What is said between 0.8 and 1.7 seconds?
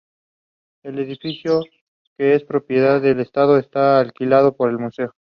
El edificio,